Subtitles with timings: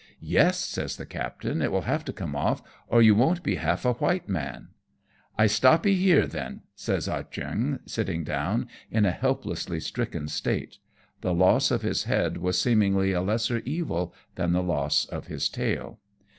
[0.39, 3.85] "Yes," says the captain;" it will have to come off, or you won't be half
[3.85, 4.69] a white man.""
[5.37, 10.79] I stopee here then," says Ah Cheong, sitting down in a helplessly stricken state;
[11.21, 15.47] the loss of his head was seemingly a lesser evil than the loss of his
[15.47, 15.99] tail.